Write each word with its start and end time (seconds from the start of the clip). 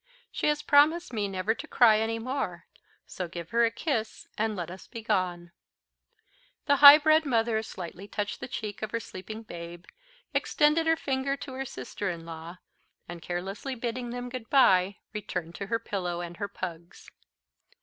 "She 0.31 0.47
has 0.47 0.63
promised 0.63 1.13
me 1.13 1.27
never 1.27 1.53
to 1.53 1.67
cry 1.67 1.99
any 1.99 2.17
more; 2.17 2.65
so 3.05 3.27
give 3.27 3.51
her 3.51 3.65
a 3.65 3.69
kiss, 3.69 4.27
and 4.35 4.55
let 4.55 4.71
us 4.71 4.87
be 4.87 5.03
gone." 5.03 5.51
The 6.65 6.77
high 6.77 6.97
bred 6.97 7.23
mother 7.23 7.61
slightly 7.61 8.07
touched 8.07 8.39
the 8.39 8.47
cheek 8.47 8.81
of 8.81 8.89
her 8.89 8.99
sleeping 8.99 9.43
babe, 9.43 9.85
extended 10.33 10.87
her 10.87 10.95
finger 10.95 11.37
to 11.37 11.53
her 11.53 11.65
sister 11.65 12.09
in 12.09 12.25
law, 12.25 12.57
and 13.07 13.21
carelessly 13.21 13.75
bidding 13.75 14.09
them 14.09 14.27
good 14.29 14.49
bye, 14.49 14.97
returned 15.13 15.53
to 15.53 15.67
her 15.67 15.77
pillow 15.77 16.19
and 16.19 16.37
her 16.37 16.47
pugs. 16.47 17.11